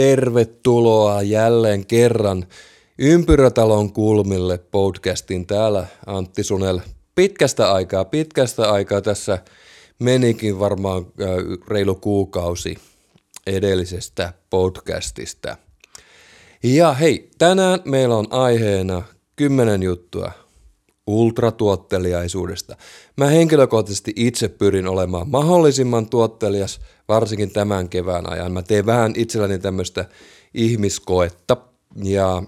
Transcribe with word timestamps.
Tervetuloa 0.00 1.22
jälleen 1.22 1.86
kerran 1.86 2.46
Ympyrätalon 2.98 3.92
kulmille 3.92 4.58
podcastin 4.58 5.46
täällä 5.46 5.86
Antti 6.06 6.42
Sunel. 6.42 6.80
Pitkästä 7.14 7.72
aikaa, 7.72 8.04
pitkästä 8.04 8.72
aikaa 8.72 9.00
tässä 9.00 9.38
menikin 9.98 10.58
varmaan 10.58 11.06
reilu 11.68 11.94
kuukausi 11.94 12.76
edellisestä 13.46 14.32
podcastista. 14.50 15.56
Ja 16.62 16.92
hei, 16.92 17.30
tänään 17.38 17.80
meillä 17.84 18.16
on 18.16 18.26
aiheena 18.30 19.02
kymmenen 19.36 19.82
juttua 19.82 20.32
ultratuotteliaisuudesta. 21.06 22.76
Mä 23.16 23.26
henkilökohtaisesti 23.26 24.12
itse 24.16 24.48
pyrin 24.48 24.88
olemaan 24.88 25.30
mahdollisimman 25.30 26.08
tuottelias, 26.08 26.80
varsinkin 27.08 27.50
tämän 27.50 27.88
kevään 27.88 28.32
ajan. 28.32 28.52
Mä 28.52 28.62
teen 28.62 28.86
vähän 28.86 29.12
itselläni 29.16 29.58
tämmöistä 29.58 30.04
ihmiskoetta 30.54 31.56
ja 32.04 32.42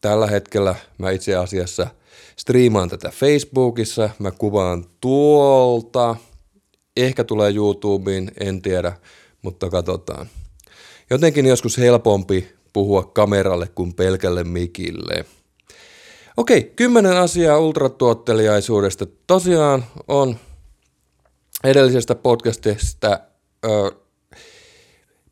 tällä 0.00 0.26
hetkellä 0.26 0.74
mä 0.98 1.10
itse 1.10 1.36
asiassa 1.36 1.86
striimaan 2.36 2.88
tätä 2.88 3.08
Facebookissa, 3.14 4.10
mä 4.18 4.30
kuvaan 4.30 4.84
tuolta, 5.00 6.16
ehkä 6.96 7.24
tulee 7.24 7.54
YouTubeen, 7.54 8.32
en 8.40 8.62
tiedä, 8.62 8.92
mutta 9.42 9.70
katsotaan. 9.70 10.26
Jotenkin 11.10 11.46
joskus 11.46 11.78
helpompi 11.78 12.48
puhua 12.72 13.02
kameralle 13.02 13.68
kuin 13.74 13.94
pelkälle 13.94 14.44
mikille. 14.44 15.24
Okei, 16.38 16.72
kymmenen 16.76 17.16
asiaa 17.16 17.58
ultratuotteliaisuudesta. 17.58 19.06
Tosiaan 19.26 19.84
on 20.08 20.36
edellisestä 21.64 22.14
podcastista 22.14 23.20
ö, 23.64 23.92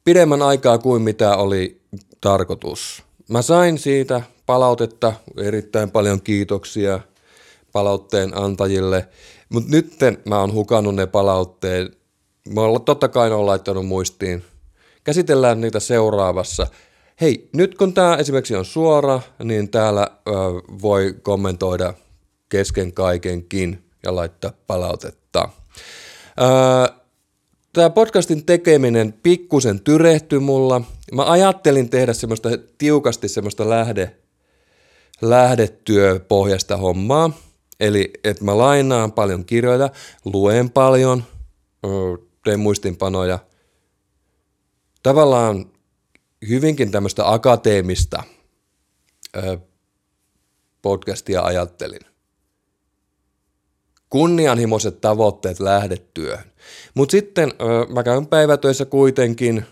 pidemmän 0.05 0.43
aikaa 0.43 0.79
kuin 0.79 1.03
mitä 1.03 1.37
oli 1.37 1.81
tarkoitus. 2.21 3.03
Mä 3.31 3.43
sain 3.43 3.79
siitä 3.79 4.23
palautetta, 4.47 5.13
erittäin 5.37 5.91
paljon 5.91 6.23
kiitoksia 6.23 7.01
palautteen 7.73 8.39
antajille, 8.39 9.09
mutta 9.49 9.71
nyt 9.71 9.93
mä 10.25 10.41
oon 10.41 10.53
hukannut 10.53 10.95
ne 10.95 11.07
palautteet. 11.07 11.99
Mä 12.49 12.61
oon 12.61 12.83
totta 12.83 13.09
kai 13.09 13.33
on 13.33 13.47
laittanut 13.47 13.87
muistiin. 13.87 14.45
Käsitellään 15.05 15.61
niitä 15.61 15.81
seuraavassa– 15.81 16.67
Hei, 17.21 17.49
nyt 17.53 17.79
kun 17.79 17.95
tämä 17.95 18.17
esimerkiksi 18.17 18.57
on 18.57 18.65
suora, 18.65 19.21
niin 19.45 19.71
täällä 19.71 20.11
ö, 20.11 20.33
voi 20.83 21.15
kommentoida 21.23 21.95
kesken 22.49 22.93
kaikenkin 22.93 23.85
ja 24.03 24.15
laittaa 24.17 24.53
palautetta. 24.67 25.49
Tämä 27.73 27.91
podcastin 27.91 28.47
tekeminen 28.47 29.13
pikkusen 29.13 29.81
tyrehtyi 29.81 30.39
mulla. 30.39 30.81
Mä 31.13 31.31
ajattelin 31.31 31.91
tehdä 31.91 32.13
semmoista 32.13 32.49
tiukasti 32.79 33.29
semmoista 33.29 33.69
lähde, 33.71 34.17
lähdetyöpohjasta 35.23 36.77
hommaa. 36.77 37.31
Eli 37.81 38.11
että 38.25 38.45
mä 38.45 38.59
lainaan 38.59 39.13
paljon 39.13 39.45
kirjoja, 39.45 39.91
luen 40.25 40.71
paljon, 40.71 41.25
teen 42.45 42.61
muistinpanoja. 42.61 43.39
Tavallaan 45.03 45.76
hyvinkin 46.49 46.91
tämmöistä 46.91 47.33
akateemista 47.33 48.23
podcastia 50.83 51.43
ajattelin. 51.43 52.01
Kunnianhimoiset 54.11 55.01
tavoitteet 55.01 55.61
lähdetyöhön. 55.61 56.53
Mutta 56.95 57.13
sitten 57.13 57.53
mä 57.89 58.03
käyn 58.03 58.27
päivätöissä 58.27 58.85
kuitenkin, 58.85 59.67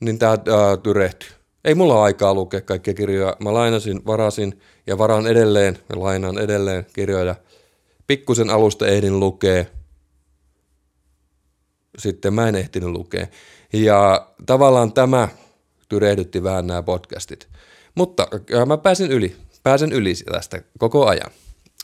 niin 0.00 0.18
tämä 0.18 0.38
tyrehtyy. 0.82 1.28
Ei 1.64 1.74
mulla 1.74 1.94
ole 1.94 2.02
aikaa 2.02 2.34
lukea 2.34 2.60
kaikkia 2.60 2.94
kirjoja. 2.94 3.36
Mä 3.40 3.54
lainasin, 3.54 4.06
varasin 4.06 4.60
ja 4.86 4.98
varaan 4.98 5.26
edelleen, 5.26 5.78
ja 5.88 6.00
lainaan 6.00 6.38
edelleen 6.38 6.86
kirjoja. 6.92 7.34
Pikkusen 8.06 8.50
alusta 8.50 8.86
ehdin 8.86 9.20
lukea. 9.20 9.64
Sitten 12.00 12.34
mä 12.34 12.48
en 12.48 12.54
ehtinyt 12.54 12.90
lukea. 12.90 13.26
Ja 13.72 14.28
tavallaan 14.46 14.92
tämä 14.92 15.28
tyrehdytti 15.88 16.42
vähän 16.42 16.66
nämä 16.66 16.82
podcastit. 16.82 17.48
Mutta 17.94 18.28
äh, 18.54 18.66
mä 18.66 18.78
pääsin 18.78 19.10
yli, 19.10 19.36
pääsen 19.62 19.92
yli 19.92 20.14
tästä 20.14 20.62
koko 20.78 21.06
ajan. 21.06 21.30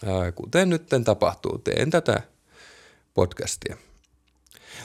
Äh, 0.07 0.35
kuten 0.35 0.69
nyt 0.69 0.83
tapahtuu, 1.05 1.59
teen 1.59 1.91
tätä 1.91 2.23
podcastia. 3.15 3.77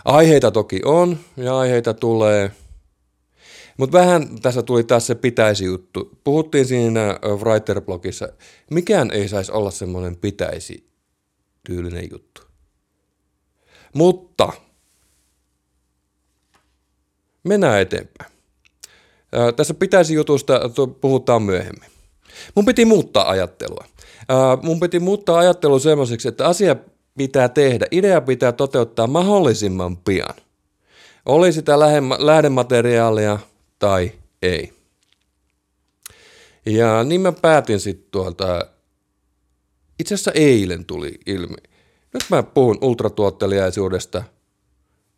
Aiheita 0.05 0.51
toki 0.51 0.81
on 0.85 1.17
ja 1.37 1.57
aiheita 1.57 1.93
tulee, 1.93 2.51
mutta 3.77 3.97
vähän 3.97 4.41
tässä 4.41 4.63
tuli 4.63 4.83
taas 4.83 5.07
se 5.07 5.15
pitäisi 5.15 5.65
juttu. 5.65 6.19
Puhuttiin 6.23 6.65
siinä 6.65 7.09
äh, 7.09 7.17
Writer-blogissa, 7.19 8.33
mikään 8.69 9.11
ei 9.11 9.27
saisi 9.27 9.51
olla 9.51 9.71
semmoinen 9.71 10.15
pitäisi 10.15 10.91
tyylinen 11.63 12.07
juttu. 12.11 12.41
Mutta 13.93 14.53
Mennään 17.43 17.81
eteenpäin. 17.81 18.31
Ää, 19.33 19.51
tässä 19.51 19.73
pitäisi 19.73 20.13
jutusta 20.13 20.59
puhutaan 21.01 21.41
myöhemmin. 21.43 21.89
Mun 22.55 22.65
piti 22.65 22.85
muuttaa 22.85 23.29
ajattelua. 23.29 23.85
Ää, 24.29 24.57
mun 24.61 24.79
piti 24.79 24.99
muuttaa 24.99 25.39
ajattelu 25.39 25.79
semmoiseksi, 25.79 26.27
että 26.27 26.47
asia 26.47 26.75
pitää 27.17 27.49
tehdä, 27.49 27.85
idea 27.91 28.21
pitää 28.21 28.51
toteuttaa 28.51 29.07
mahdollisimman 29.07 29.97
pian. 29.97 30.35
Oli 31.25 31.53
sitä 31.53 31.79
lähdemateriaalia 32.19 33.39
tai 33.79 34.11
ei. 34.41 34.73
Ja 36.65 37.03
niin 37.03 37.21
mä 37.21 37.31
päätin 37.31 37.79
sitten 37.79 38.11
tuolta, 38.11 38.65
itse 39.99 40.13
asiassa 40.13 40.31
eilen 40.31 40.85
tuli 40.85 41.19
ilmi. 41.25 41.57
Nyt 42.13 42.23
mä 42.29 42.43
puhun 42.43 42.77
ultratuotteliaisuudesta. 42.81 44.23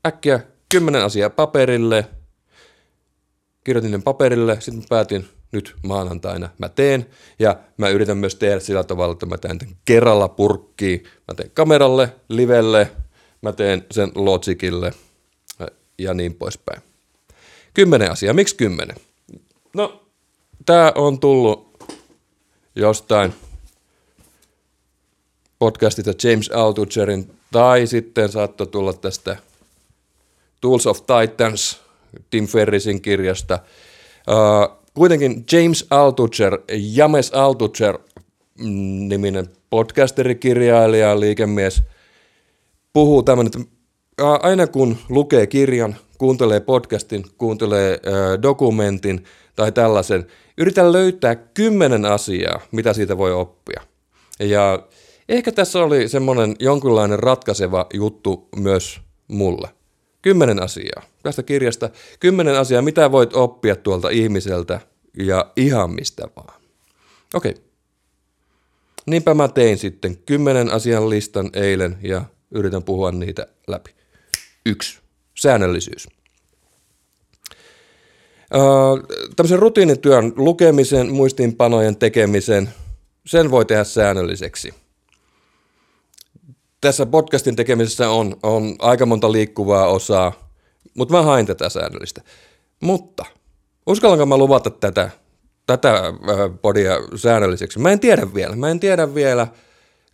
Äkkiä 0.07 0.39
kymmenen 0.73 1.03
asiaa 1.03 1.29
paperille, 1.29 2.05
kirjoitin 3.63 3.91
ne 3.91 3.99
paperille, 3.99 4.61
sitten 4.61 4.85
päätin 4.89 5.27
nyt 5.51 5.75
maanantaina 5.83 6.49
mä 6.57 6.69
teen, 6.69 7.05
ja 7.39 7.59
mä 7.77 7.89
yritän 7.89 8.17
myös 8.17 8.35
tehdä 8.35 8.59
sillä 8.59 8.83
tavalla, 8.83 9.13
että 9.13 9.25
mä 9.25 9.37
teen 9.37 9.59
kerralla 9.85 10.27
purkkiin, 10.27 11.03
mä 11.03 11.35
teen 11.35 11.51
kameralle, 11.53 12.15
livelle, 12.29 12.91
mä 13.41 13.51
teen 13.51 13.85
sen 13.91 14.11
logicille 14.15 14.91
ja 15.97 16.13
niin 16.13 16.33
poispäin. 16.33 16.81
Kymmenen 17.73 18.11
asiaa. 18.11 18.33
Miksi 18.33 18.55
kymmenen? 18.55 18.95
No, 19.73 20.05
tää 20.65 20.91
on 20.95 21.19
tullut 21.19 21.83
jostain 22.75 23.33
podcastista 25.59 26.27
James 26.27 26.51
Altucherin, 26.51 27.37
tai 27.51 27.87
sitten 27.87 28.31
saattoi 28.31 28.67
tulla 28.67 28.93
tästä 28.93 29.37
Tools 30.63 30.87
of 30.87 30.99
Titans, 31.05 31.81
Tim 32.29 32.47
Ferrisin 32.47 33.01
kirjasta. 33.01 33.59
Uh, 34.29 34.77
kuitenkin 34.93 35.45
James 35.51 35.87
Altucher, 35.89 36.59
James 36.93 37.31
Altucher 37.33 37.97
mm, 38.59 39.07
niminen 39.09 39.49
podcasteri, 39.69 40.35
kirjailija, 40.35 41.19
liikemies, 41.19 41.83
puhuu 42.93 43.23
tämmöinen, 43.23 43.51
että 43.55 43.73
aina 44.41 44.67
kun 44.67 44.97
lukee 45.09 45.47
kirjan, 45.47 45.95
kuuntelee 46.17 46.59
podcastin, 46.59 47.25
kuuntelee 47.37 47.93
uh, 47.93 48.41
dokumentin 48.41 49.23
tai 49.55 49.71
tällaisen, 49.71 50.27
yritä 50.57 50.91
löytää 50.91 51.35
kymmenen 51.35 52.05
asiaa, 52.05 52.61
mitä 52.71 52.93
siitä 52.93 53.17
voi 53.17 53.33
oppia. 53.33 53.81
Ja 54.39 54.87
ehkä 55.29 55.51
tässä 55.51 55.79
oli 55.79 56.07
semmoinen 56.07 56.55
jonkinlainen 56.59 57.19
ratkaiseva 57.19 57.85
juttu 57.93 58.47
myös 58.55 59.01
mulle. 59.27 59.82
Kymmenen 60.23 60.63
asiaa 60.63 61.03
tästä 61.23 61.43
kirjasta. 61.43 61.89
Kymmenen 62.19 62.55
asiaa, 62.59 62.81
mitä 62.81 63.11
voit 63.11 63.33
oppia 63.33 63.75
tuolta 63.75 64.09
ihmiseltä 64.09 64.79
ja 65.17 65.51
ihan 65.55 65.91
mistä 65.91 66.27
vaan. 66.35 66.61
Okei. 67.33 67.55
Niinpä 69.05 69.33
mä 69.33 69.47
tein 69.47 69.77
sitten 69.77 70.17
kymmenen 70.17 70.71
asian 70.71 71.09
listan 71.09 71.49
eilen 71.53 71.97
ja 72.01 72.25
yritän 72.51 72.83
puhua 72.83 73.11
niitä 73.11 73.47
läpi. 73.67 73.91
Yksi. 74.65 74.99
Säännöllisyys. 75.35 76.07
Öö, 78.55 78.61
tämmöisen 79.35 79.59
rutiinityön 79.59 80.33
lukemisen, 80.35 81.11
muistiinpanojen 81.11 81.95
tekemisen, 81.95 82.69
sen 83.25 83.51
voi 83.51 83.65
tehdä 83.65 83.83
säännölliseksi– 83.83 84.73
tässä 86.83 87.05
podcastin 87.05 87.55
tekemisessä 87.55 88.09
on, 88.09 88.35
on 88.43 88.75
aika 88.79 89.05
monta 89.05 89.31
liikkuvaa 89.31 89.87
osaa, 89.87 90.49
mutta 90.93 91.13
mä 91.13 91.21
hain 91.21 91.45
tätä 91.45 91.69
säännöllistä. 91.69 92.21
Mutta 92.81 93.25
uskallanko 93.85 94.25
mä 94.25 94.37
luvata 94.37 94.69
tätä, 94.69 95.09
tätä 95.65 96.01
podia 96.61 96.93
säännölliseksi? 97.15 97.79
Mä 97.79 97.91
en 97.91 97.99
tiedä 97.99 98.33
vielä. 98.33 98.55
Mä 98.55 98.69
en 98.69 98.79
tiedä 98.79 99.15
vielä. 99.15 99.47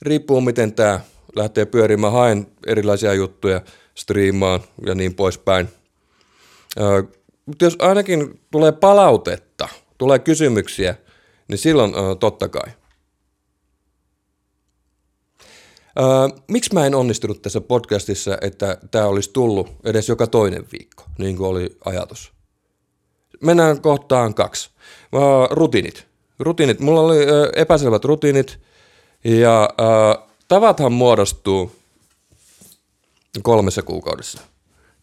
Riippuu 0.02 0.42
miten 0.42 0.74
tämä 0.74 1.00
lähtee 1.36 1.66
pyörimään. 1.66 2.14
Haen 2.14 2.48
erilaisia 2.68 3.14
juttuja 3.14 3.62
striimaan 3.96 4.60
ja 4.86 4.96
niin 4.96 5.14
poispäin. 5.16 5.70
mutta 7.46 7.66
jos 7.66 7.76
ainakin 7.80 8.40
tulee 8.52 8.72
palautetta, 8.72 9.68
tulee 9.98 10.20
kysymyksiä, 10.20 10.96
niin 11.48 11.58
silloin 11.58 11.94
totta 12.20 12.48
kai. 12.48 12.72
Miksi 16.48 16.74
mä 16.74 16.86
en 16.86 16.96
onnistunut 16.96 17.42
tässä 17.42 17.62
podcastissa, 17.62 18.38
että 18.42 18.78
tämä 18.92 19.06
olisi 19.06 19.30
tullut 19.34 19.70
edes 19.84 20.10
joka 20.10 20.28
toinen 20.28 20.66
viikko, 20.72 21.04
niin 21.18 21.38
kuin 21.38 21.48
oli 21.48 21.78
ajatus? 21.86 22.32
Mennään 23.42 23.82
kohtaan 23.82 24.34
kaksi. 24.34 24.70
rutiinit. 25.52 26.08
Rutiinit. 26.40 26.80
Mulla 26.80 27.02
oli 27.02 27.18
epäselvät 27.56 28.06
rutiinit 28.06 28.60
ja 29.24 29.70
tavathan 30.48 30.94
muodostuu 30.94 31.72
kolmessa 33.42 33.82
kuukaudessa. 33.82 34.42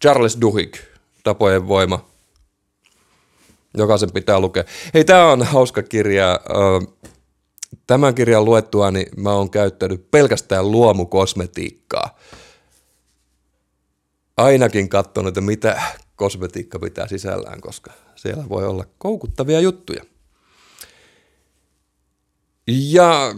Charles 0.03 0.39
Duhigg, 0.41 0.77
Tapojen 1.25 1.69
voima. 1.69 2.07
Jokaisen 3.77 4.13
pitää 4.13 4.41
lukea. 4.41 4.65
Hei, 4.95 5.05
tämä 5.05 5.33
on 5.33 5.43
hauska 5.43 5.83
kirja. 5.83 6.41
Tämän 7.87 8.15
kirjan 8.15 8.45
luettua 8.45 8.91
niin 8.91 9.07
mä 9.17 9.33
oon 9.33 9.51
käyttänyt 9.51 10.11
pelkästään 10.11 10.71
luomukosmetiikkaa. 10.71 12.19
Ainakin 14.37 14.89
katsonut, 14.89 15.29
että 15.29 15.41
mitä 15.41 15.83
kosmetiikka 16.17 16.79
pitää 16.79 17.09
sisällään, 17.09 17.61
koska 17.61 17.93
siellä 18.17 18.49
voi 18.49 18.67
olla 18.67 18.85
koukuttavia 18.99 19.61
juttuja. 19.61 20.03
Ja 22.67 23.35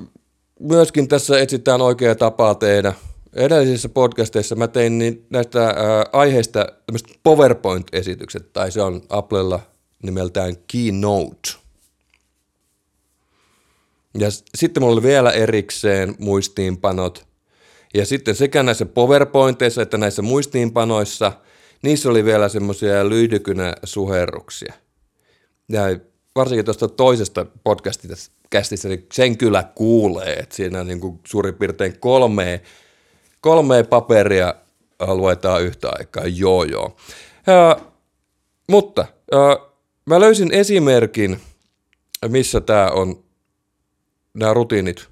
myöskin 0.60 1.08
tässä 1.08 1.40
etsitään 1.40 1.80
oikea 1.80 2.14
tapaa 2.14 2.54
tehdä. 2.54 2.94
Edellisissä 3.32 3.88
podcasteissa 3.88 4.54
mä 4.54 4.68
tein 4.68 4.98
niin 4.98 5.26
näistä 5.30 5.74
aiheista 6.12 6.66
tämmöiset 6.86 7.20
PowerPoint-esitykset, 7.22 8.52
tai 8.52 8.70
se 8.70 8.82
on 8.82 9.02
Applella 9.08 9.60
nimeltään 10.02 10.56
Keynote. 10.72 11.67
Ja 14.14 14.28
sitten 14.54 14.82
mulla 14.82 14.92
oli 14.92 15.02
vielä 15.02 15.30
erikseen 15.30 16.14
muistiinpanot. 16.18 17.26
Ja 17.94 18.06
sitten 18.06 18.34
sekä 18.34 18.62
näissä 18.62 18.86
PowerPointeissa 18.86 19.82
että 19.82 19.98
näissä 19.98 20.22
muistiinpanoissa, 20.22 21.32
niissä 21.82 22.10
oli 22.10 22.24
vielä 22.24 22.48
semmoisia 22.48 23.08
lyhdykynä 23.08 23.74
suherruksia. 23.84 24.72
Ja 25.68 25.82
varsinkin 26.36 26.64
tuosta 26.64 26.88
toisesta 26.88 27.46
podcastista, 27.64 28.88
niin 28.88 29.06
sen 29.12 29.38
kyllä 29.38 29.62
kuulee, 29.74 30.32
että 30.32 30.56
siinä 30.56 30.84
niin 30.84 31.00
kuin 31.00 31.20
suurin 31.26 31.54
piirtein 31.54 32.00
kolme, 32.00 32.62
kolme 33.40 33.82
paperia 33.82 34.54
luetaan 35.06 35.62
yhtä 35.62 35.90
aikaa, 35.98 36.24
joo 36.26 36.64
joo. 36.64 36.96
Ja, 37.46 37.80
mutta 38.68 39.06
ja, 39.32 39.70
mä 40.06 40.20
löysin 40.20 40.52
esimerkin, 40.52 41.40
missä 42.28 42.60
tämä 42.60 42.90
on, 42.90 43.24
nämä 44.34 44.54
rutiinit 44.54 45.08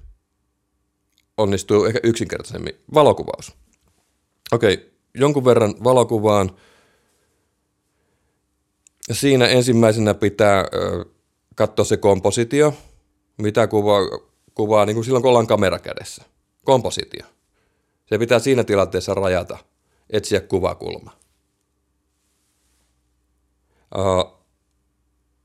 onnistuu 1.37 1.85
ehkä 1.85 1.99
yksinkertaisemmin. 2.03 2.73
Valokuvaus. 2.93 3.53
Okei, 4.51 4.93
jonkun 5.15 5.45
verran 5.45 5.75
valokuvaan. 5.83 6.51
Siinä 9.11 9.47
ensimmäisenä 9.47 10.13
pitää 10.13 10.59
ö, 10.59 11.05
katsoa 11.55 11.85
se 11.85 11.97
kompositio, 11.97 12.73
mitä 13.37 13.67
kuvaa, 13.67 14.01
kuvaa 14.53 14.85
niin 14.85 14.95
kuin 14.95 15.05
silloin, 15.05 15.21
kun 15.21 15.29
ollaan 15.29 15.47
kamera 15.47 15.79
kädessä. 15.79 16.23
Kompositio. 16.65 17.25
Se 18.05 18.17
pitää 18.17 18.39
siinä 18.39 18.63
tilanteessa 18.63 19.13
rajata, 19.13 19.57
etsiä 20.09 20.41
kuvakulma. 20.41 21.11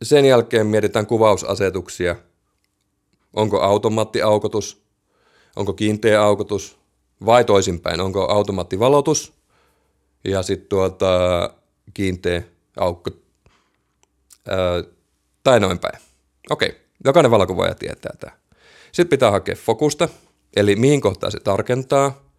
Sen 0.02 0.24
jälkeen 0.24 0.66
mietitään 0.66 1.06
kuvausasetuksia. 1.06 2.16
Onko 3.32 3.60
automaattiaukotus, 3.60 4.82
onko 5.56 5.72
kiinteä 5.72 6.22
aukotus 6.22 6.78
vai 7.26 7.44
toisinpäin, 7.44 8.00
onko 8.00 8.24
automaattivalotus 8.32 9.32
ja 10.24 10.42
sitten 10.42 10.68
tuota, 10.68 11.50
kiinteä 11.94 12.42
aukko 12.76 13.10
tai 15.44 15.60
noin 15.60 15.78
päin. 15.78 15.98
Okei, 16.50 16.80
jokainen 17.04 17.30
valokuvaaja 17.30 17.74
tietää 17.74 18.12
tämä. 18.20 18.36
Sitten 18.92 19.10
pitää 19.10 19.30
hakea 19.30 19.54
fokusta, 19.54 20.08
eli 20.56 20.76
mihin 20.76 21.00
kohtaan 21.00 21.32
se 21.32 21.40
tarkentaa. 21.40 22.32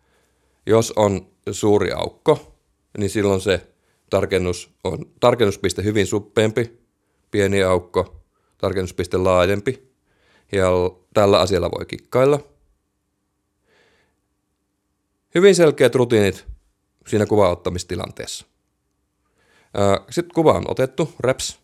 Jos 0.66 0.94
on 0.96 1.28
suuri 1.51 1.92
aukko, 1.92 2.57
niin 2.98 3.10
silloin 3.10 3.42
se 3.42 3.68
tarkennus 4.10 4.69
on 4.84 5.06
tarkennuspiste 5.19 5.84
hyvin 5.84 6.07
suppeempi, 6.07 6.80
pieni 7.31 7.63
aukko, 7.63 8.16
tarkennuspiste 8.57 9.18
laajempi, 9.18 9.93
ja 10.53 10.69
tällä 11.13 11.39
asialla 11.39 11.71
voi 11.71 11.85
kikkailla. 11.85 12.39
Hyvin 15.35 15.55
selkeät 15.55 15.95
rutiinit 15.95 16.45
siinä 17.07 17.25
kuvaottamistilanteessa. 17.25 18.45
Sitten 20.09 20.33
kuva 20.35 20.53
on 20.53 20.65
otettu, 20.67 21.13
reps, 21.19 21.59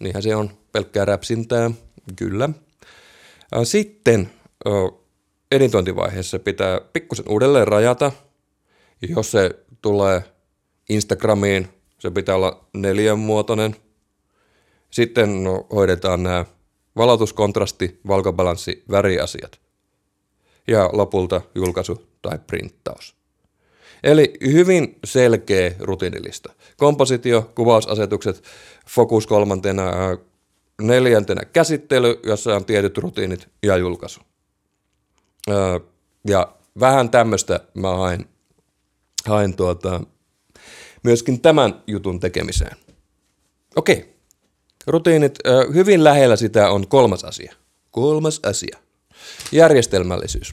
niinhän 0.00 0.22
se 0.22 0.36
on, 0.36 0.50
pelkkää 0.72 1.04
räpsintää, 1.04 1.70
kyllä. 2.16 2.48
Sitten 3.64 4.30
editointivaiheessa 5.52 6.38
pitää 6.38 6.80
pikkusen 6.92 7.28
uudelleen 7.28 7.68
rajata, 7.68 8.12
jos 9.08 9.30
se 9.30 9.50
tulee 9.82 10.24
Instagramiin, 10.88 11.68
se 11.98 12.10
pitää 12.10 12.34
olla 12.34 12.64
neljänmuotoinen. 12.74 13.76
Sitten 14.90 15.44
no, 15.44 15.66
hoidetaan 15.72 16.22
nämä 16.22 16.44
valotuskontrasti, 16.98 18.00
valkobalanssi, 18.06 18.84
väriasiat. 18.90 19.60
Ja 20.68 20.90
lopulta 20.92 21.40
julkaisu 21.54 22.06
tai 22.22 22.38
printtaus. 22.46 23.16
Eli 24.02 24.32
hyvin 24.46 24.98
selkeä 25.04 25.74
rutiinilista. 25.78 26.52
Kompositio, 26.76 27.52
kuvausasetukset, 27.54 28.42
fokus 28.88 29.26
kolmantena, 29.26 29.92
neljäntenä 30.82 31.44
käsittely, 31.44 32.20
jossa 32.22 32.56
on 32.56 32.64
tietyt 32.64 32.98
rutiinit 32.98 33.48
ja 33.62 33.76
julkaisu. 33.76 34.20
Ja 36.28 36.52
vähän 36.80 37.10
tämmöistä 37.10 37.60
mä 37.74 37.96
hain, 37.96 38.28
hain 39.26 39.56
tuota, 39.56 40.00
myöskin 41.02 41.40
tämän 41.40 41.82
jutun 41.86 42.20
tekemiseen. 42.20 42.76
Okei, 43.76 44.17
rutiinit, 44.88 45.38
hyvin 45.74 46.04
lähellä 46.04 46.36
sitä 46.36 46.70
on 46.70 46.88
kolmas 46.88 47.24
asia. 47.24 47.54
Kolmas 47.90 48.40
asia. 48.46 48.78
Järjestelmällisyys, 49.52 50.52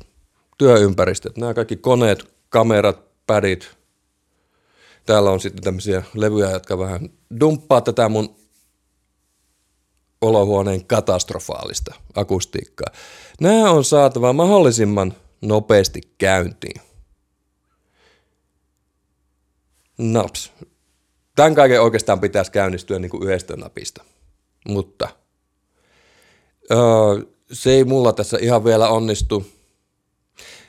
työympäristöt, 0.57 1.37
nämä 1.37 1.53
kaikki 1.53 1.75
koneet, 1.75 2.33
kamerat, 2.49 2.99
pädit. 3.27 3.69
Täällä 5.05 5.31
on 5.31 5.39
sitten 5.39 5.63
tämmöisiä 5.63 6.03
levyjä, 6.13 6.51
jotka 6.51 6.79
vähän 6.79 7.09
dumppaa 7.39 7.81
tätä 7.81 8.09
mun 8.09 8.35
olohuoneen 10.21 10.85
katastrofaalista 10.85 11.95
akustiikkaa. 12.15 12.87
Nämä 13.41 13.71
on 13.71 13.83
saatava 13.83 14.33
mahdollisimman 14.33 15.13
nopeasti 15.41 16.01
käyntiin. 16.17 16.81
Naps. 19.97 20.51
Tämän 21.35 21.55
kaiken 21.55 21.81
oikeastaan 21.81 22.19
pitäisi 22.19 22.51
käynnistyä 22.51 22.99
niin 22.99 23.09
kuin 23.09 23.23
yhdestä 23.23 23.55
napista. 23.55 24.03
Mutta 24.67 25.09
öö, 26.71 26.77
se 27.51 27.71
ei 27.71 27.83
mulla 27.83 28.13
tässä 28.13 28.37
ihan 28.41 28.63
vielä 28.65 28.89
onnistu. 28.89 29.45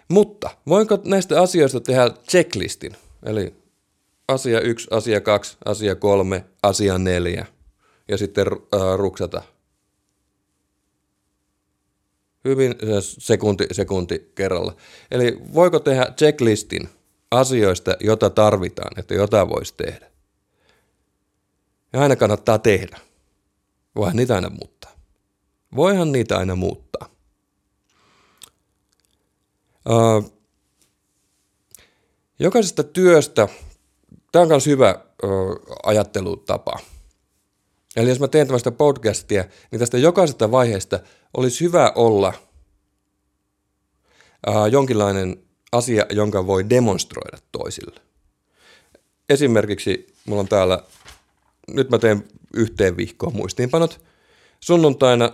Mutta 0.09 0.51
voinko 0.69 0.99
näistä 1.05 1.41
asioista 1.41 1.81
tehdä 1.81 2.11
checklistin? 2.11 2.97
Eli 3.23 3.55
asia 4.29 4.61
1, 4.61 4.89
asia 4.91 5.21
2, 5.21 5.57
asia 5.65 5.95
3, 5.95 6.45
asia 6.63 6.99
4 6.99 7.47
ja 8.09 8.19
sitten 8.19 8.47
äh, 8.47 8.81
ruksata. 8.97 9.43
Hyvin 12.45 12.75
sekunti, 13.01 13.67
sekunti 13.73 14.33
kerralla. 14.35 14.77
Eli 15.11 15.39
voiko 15.55 15.79
tehdä 15.79 16.07
checklistin 16.19 16.89
asioista, 17.31 17.97
jota 18.01 18.31
tarvitaan, 18.31 18.99
että 18.99 19.15
jota 19.15 19.49
voisi 19.49 19.75
tehdä? 19.77 20.11
Ja 21.93 22.01
aina 22.01 22.17
kannattaa 22.17 22.59
tehdä. 22.59 22.99
Voihan 23.97 24.17
niitä 24.17 24.35
aina 24.35 24.51
muuttaa. 24.51 24.93
Voihan 25.77 26.13
niitä 26.13 26.39
aina 26.39 26.57
muuttaa. 26.57 27.09
Uh, 29.89 30.33
jokaisesta 32.39 32.83
työstä, 32.85 33.49
tämä 34.33 34.43
on 34.43 34.49
myös 34.49 34.67
hyvä 34.67 34.95
uh, 35.23 35.57
ajattelutapa. 35.83 36.79
Eli 37.97 38.09
jos 38.09 38.21
mä 38.21 38.29
teen 38.29 38.47
tämmöistä 38.47 38.71
podcastia, 38.71 39.45
niin 39.71 39.79
tästä 39.79 39.99
jokaisesta 39.99 40.51
vaiheesta 40.51 41.01
olisi 41.37 41.65
hyvä 41.65 41.93
olla 41.95 42.33
uh, 44.49 44.67
jonkinlainen 44.71 45.43
asia, 45.73 46.07
jonka 46.11 46.47
voi 46.47 46.71
demonstroida 46.71 47.39
toisille. 47.53 48.01
Esimerkiksi 49.29 50.07
mulla 50.27 50.41
on 50.41 50.49
täällä 50.49 50.83
nyt 51.69 51.91
mä 51.91 51.99
teen 51.99 52.25
yhteen 52.57 52.97
vihkoon 52.97 53.37
muistiinpanot. 53.37 54.01
Sunnuntaina 54.61 55.33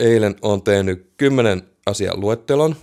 eilen 0.00 0.36
on 0.42 0.62
tehnyt 0.62 1.12
kymmenen 1.16 1.62
asian 1.86 2.20
luettelon. 2.20 2.76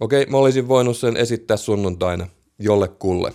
Okei, 0.00 0.26
mä 0.26 0.36
olisin 0.36 0.68
voinut 0.68 0.96
sen 0.96 1.16
esittää 1.16 1.56
sunnuntaina 1.56 2.26
jollekulle. 2.58 3.32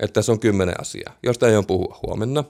Että 0.00 0.14
tässä 0.14 0.32
on 0.32 0.40
kymmenen 0.40 0.80
asiaa, 0.80 1.16
josta 1.22 1.48
ei 1.48 1.56
ole 1.56 1.64
puhua 1.66 1.98
huomenna. 2.06 2.44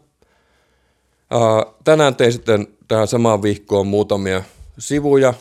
tänään 1.85 2.17
tein 2.17 2.33
sitten 2.33 2.69
tähän 2.89 3.09
samaan 3.09 3.43
vihkoon 3.43 3.87
muutamia 3.87 4.43
sivuja, 4.79 5.35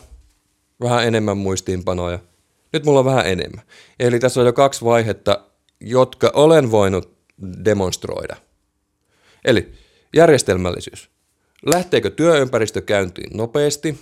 vähän 0.82 1.08
enemmän 1.08 1.38
muistiinpanoja. 1.38 2.20
Nyt 2.74 2.86
mulla 2.86 3.00
on 3.00 3.06
vähän 3.06 3.28
enemmän. 3.28 3.66
Eli 4.00 4.20
tässä 4.20 4.40
on 4.40 4.46
jo 4.46 4.54
kaksi 4.54 4.86
vaihetta, 4.86 5.46
jotka 5.80 6.32
olen 6.34 6.72
voinut 6.72 7.14
demonstroida. 7.66 8.36
Eli 9.46 9.74
järjestelmällisyys. 10.16 11.10
Lähteekö 11.66 12.10
työympäristö 12.10 12.82
käyntiin 12.82 13.38
nopeasti? 13.38 14.00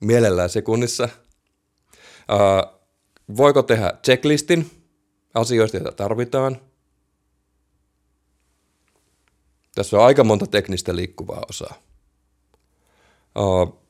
Mielellään 0.00 0.50
sekunnissa. 0.50 1.08
Uh, 2.32 2.80
voiko 3.36 3.62
tehdä 3.62 3.92
checklistin 4.04 4.70
asioista, 5.34 5.76
joita 5.76 5.92
tarvitaan? 5.92 6.60
Tässä 9.74 9.96
on 9.96 10.04
aika 10.04 10.24
monta 10.24 10.46
teknistä 10.46 10.96
liikkuvaa 10.96 11.42
osaa. 11.48 11.74
Uh, 13.38 13.82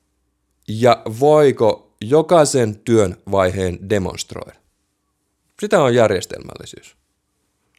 ja 0.69 1.03
voiko 1.21 1.97
jokaisen 2.01 2.79
työn 2.79 3.17
vaiheen 3.31 3.91
demonstroida? 3.91 4.53
Sitä 5.61 5.83
on 5.83 5.95
järjestelmällisyys. 5.95 7.02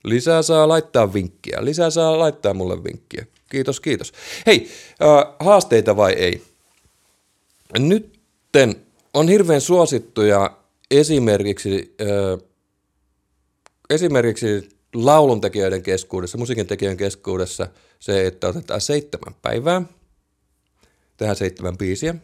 Lisää 0.03 0.41
saa 0.41 0.67
laittaa 0.67 1.13
vinkkiä. 1.13 1.65
Lisää 1.65 1.89
saa 1.89 2.19
laittaa 2.19 2.53
mulle 2.53 2.83
vinkkiä. 2.83 3.25
Kiitos, 3.49 3.79
kiitos. 3.79 4.13
Hei, 4.45 4.69
äh, 5.01 5.35
haasteita 5.39 5.95
vai 5.95 6.13
ei? 6.13 6.43
Nytten 7.79 8.75
on 9.13 9.27
hirveän 9.27 9.61
suosittuja 9.61 10.57
esimerkiksi, 10.91 11.95
äh, 12.01 12.49
esimerkiksi 13.89 14.69
lauluntekijöiden 14.95 15.83
keskuudessa, 15.83 16.37
musiikintekijöiden 16.37 16.97
keskuudessa 16.97 17.67
se, 17.99 18.27
että 18.27 18.47
otetaan 18.47 18.81
seitsemän 18.81 19.35
päivää, 19.41 19.81
tehdään 21.17 21.35
seitsemän 21.35 21.77
biisiä, 21.77 22.15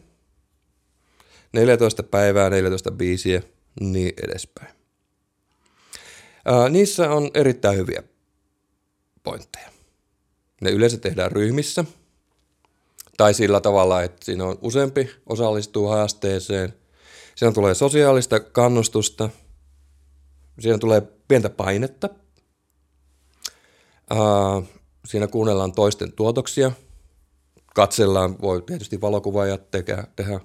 14 1.53 2.03
päivää, 2.03 2.49
14 2.49 2.91
biisiä, 2.91 3.41
niin 3.79 4.13
edespäin. 4.23 4.78
Ää, 6.45 6.69
niissä 6.69 7.11
on 7.11 7.31
erittäin 7.33 7.77
hyviä 7.77 8.03
pointteja. 9.23 9.69
Ne 10.61 10.69
yleensä 10.71 10.97
tehdään 10.97 11.31
ryhmissä 11.31 11.85
tai 13.17 13.33
sillä 13.33 13.61
tavalla, 13.61 14.03
että 14.03 14.25
siinä 14.25 14.45
on 14.45 14.57
useampi 14.61 15.09
osallistuu 15.25 15.87
haasteeseen. 15.87 16.73
Siinä 17.35 17.51
tulee 17.53 17.73
sosiaalista 17.73 18.39
kannustusta, 18.39 19.29
siinä 20.59 20.77
tulee 20.77 21.01
pientä 21.27 21.49
painetta. 21.49 22.09
Ää, 24.09 24.17
siinä 25.05 25.27
kuunnellaan 25.27 25.71
toisten 25.71 26.11
tuotoksia, 26.11 26.71
katsellaan, 27.75 28.41
voi 28.41 28.61
tietysti 28.61 29.01
valokuvaajat 29.01 29.71
tehdä, 29.71 30.39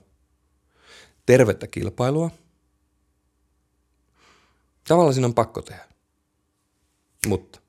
tervettä 1.26 1.66
kilpailua. 1.66 2.30
Tavallaan 4.88 5.14
siinä 5.14 5.26
on 5.26 5.34
pakko 5.34 5.62
tehdä. 5.62 5.84
Mutta 7.26 7.60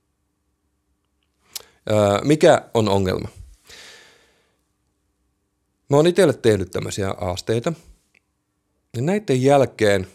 öö, 1.89 2.21
mikä 2.23 2.69
on 2.73 2.89
ongelma? 2.89 3.27
Mä 5.89 5.97
oon 5.97 6.07
itselle 6.07 6.33
tehnyt 6.33 6.71
tämmöisiä 6.71 7.11
aasteita. 7.11 7.73
Ja 8.95 9.01
näiden 9.01 9.43
jälkeen 9.43 10.07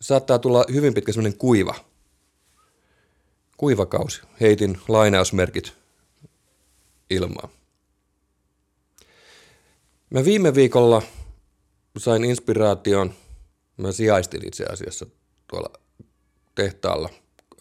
saattaa 0.00 0.38
tulla 0.38 0.64
hyvin 0.72 0.94
pitkä 0.94 1.12
semmoinen 1.12 1.38
kuiva. 1.38 1.74
Kuivakausi. 3.56 4.22
Heitin 4.40 4.80
lainausmerkit 4.88 5.72
ilmaa. 7.10 7.48
Mä 10.10 10.24
viime 10.24 10.54
viikolla 10.54 11.02
sain 11.98 12.24
inspiraation, 12.24 13.14
mä 13.76 13.92
sijaistin 13.92 14.48
itse 14.48 14.64
asiassa 14.64 15.06
tuolla 15.50 15.72
tehtaalla 16.54 17.08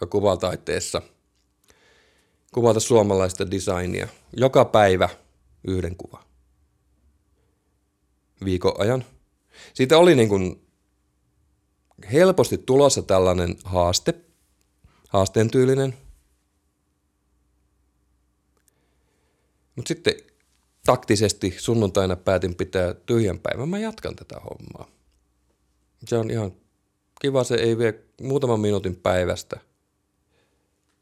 kuvataiteessa 0.09 1.01
kuvata 2.53 2.79
suomalaista 2.79 3.51
designia 3.51 4.07
joka 4.37 4.65
päivä 4.65 5.09
yhden 5.67 5.95
kuva 5.95 6.23
viikon 8.45 8.73
ajan. 8.77 9.05
Siitä 9.73 9.97
oli 9.97 10.15
niin 10.15 10.29
kuin 10.29 10.67
helposti 12.11 12.57
tulossa 12.57 13.01
tällainen 13.01 13.55
haaste, 13.63 14.15
haasteen 15.09 15.51
tyylinen. 15.51 15.97
Mutta 19.75 19.87
sitten 19.87 20.13
taktisesti 20.85 21.55
sunnuntaina 21.57 22.15
päätin 22.15 22.55
pitää 22.55 22.93
tyhjän 22.93 23.39
päivän, 23.39 23.69
mä 23.69 23.79
jatkan 23.79 24.15
tätä 24.15 24.35
hommaa. 24.39 24.87
Se 26.05 26.17
on 26.17 26.31
ihan 26.31 26.51
kiva, 27.19 27.43
se 27.43 27.55
ei 27.55 27.77
vie 27.77 27.99
muutaman 28.21 28.59
minuutin 28.59 28.95
päivästä. 28.95 29.59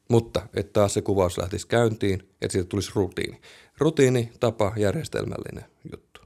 Mutta 0.09 0.47
että 0.53 0.73
taas 0.73 0.93
se 0.93 1.01
kuvaus 1.01 1.37
lähtisi 1.37 1.67
käyntiin, 1.67 2.29
että 2.41 2.51
siitä 2.51 2.69
tulisi 2.69 2.91
rutiini. 2.95 3.41
Rutiini, 3.77 4.31
tapa, 4.39 4.73
järjestelmällinen 4.77 5.65
juttu. 5.91 6.21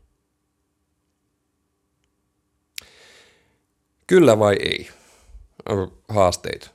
Kyllä 4.08 4.40
vai 4.40 4.56
ei? 4.56 4.90
Haasteita. 6.10 6.70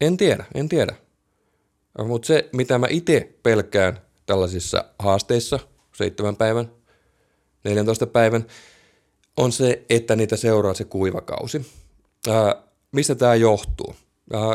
En 0.00 0.16
tiedä, 0.16 0.44
en 0.54 0.68
tiedä. 0.68 0.96
Mutta 1.98 2.26
se, 2.26 2.48
mitä 2.52 2.78
mä 2.78 2.86
itse 2.90 3.34
pelkään 3.42 4.00
tällaisissa 4.26 4.84
haasteissa– 4.98 5.58
seitsemän 5.94 6.36
päivän, 6.36 6.70
14 7.64 8.06
päivän, 8.06 8.46
on 9.36 9.52
se, 9.52 9.84
että 9.90 10.16
niitä 10.16 10.36
seuraa 10.36 10.74
se 10.74 10.84
kuivakausi. 10.84 11.66
Ää, 12.28 12.62
mistä 12.92 13.14
tämä 13.14 13.34
johtuu? 13.34 13.96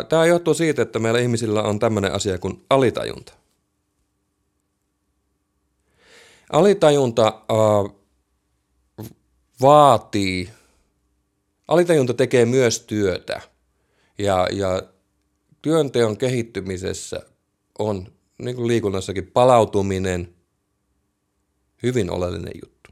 Tämä 0.09 0.25
johtuu 0.25 0.53
siitä, 0.53 0.81
että 0.81 0.99
meillä 0.99 1.19
ihmisillä 1.19 1.63
on 1.63 1.79
tämmöinen 1.79 2.13
asia 2.13 2.37
kuin 2.37 2.65
alitajunta. 2.69 3.33
Alitajunta 6.51 7.23
ää, 7.49 7.99
vaatii, 9.61 10.49
alitajunta 11.67 12.13
tekee 12.13 12.45
myös 12.45 12.79
työtä 12.79 13.41
ja, 14.17 14.47
ja 14.51 14.81
työnteon 15.61 16.17
kehittymisessä 16.17 17.21
on 17.79 18.07
niin 18.37 18.55
kuin 18.55 18.67
liikunnassakin 18.67 19.31
palautuminen– 19.31 20.33
hyvin 21.83 22.11
oleellinen 22.11 22.53
juttu. 22.63 22.89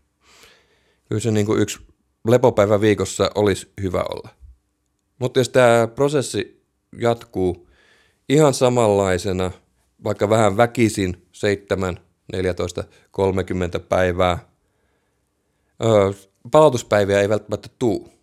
Kyllä 1.10 1.20
se 1.20 1.32
niin 1.32 1.46
kuin 1.46 1.62
yksi 1.62 1.80
lepopäivä 2.28 2.82
viikossa 2.82 3.32
olisi 3.36 3.72
hyvä 3.82 4.04
olla. 4.10 4.30
Mutta 5.20 5.40
jos 5.40 5.50
tämä 5.50 5.88
prosessi 5.96 6.68
jatkuu 7.00 7.68
ihan 8.30 8.54
samanlaisena, 8.54 9.52
vaikka 10.04 10.30
vähän 10.30 10.58
väkisin 10.58 11.28
7, 11.32 12.00
14, 12.34 12.84
30 13.12 13.80
päivää, 13.80 14.50
öö, 15.84 16.12
palautuspäiviä 16.52 17.22
ei 17.22 17.30
välttämättä 17.30 17.70
tuu, 17.80 18.14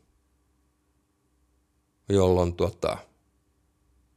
jolloin 2.08 2.54
tuota, 2.54 2.96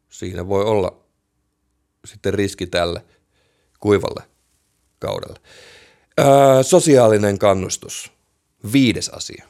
siinä 0.09 0.47
voi 0.47 0.65
olla 0.65 1.03
sitten 2.05 2.33
riski 2.33 2.67
tälle 2.67 3.05
kuivalle 3.79 4.23
kaudelle. 4.99 5.39
Öö, 6.19 6.63
sosiaalinen 6.63 7.39
kannustus. 7.39 8.11
Viides 8.73 9.09
asia. 9.09 9.45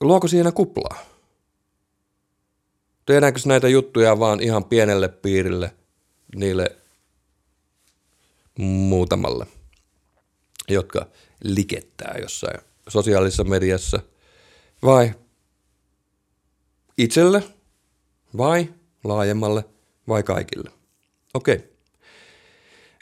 Luoko 0.00 0.28
siinä 0.28 0.52
kuplaa? 0.52 0.98
Tehdäänkö 3.06 3.40
näitä 3.46 3.68
juttuja 3.68 4.18
vaan 4.18 4.42
ihan 4.42 4.64
pienelle 4.64 5.08
piirille, 5.08 5.74
niille 6.36 6.76
muutamalle, 8.58 9.46
jotka 10.68 11.06
likettää 11.44 12.14
jossain 12.20 12.60
sosiaalisessa 12.88 13.44
mediassa, 13.44 14.00
vai 14.82 15.14
itselle, 16.98 17.44
vai 18.36 18.74
laajemmalle, 19.04 19.64
vai 20.08 20.22
kaikille? 20.22 20.70
Okei. 21.34 21.54
Okay. 21.54 21.70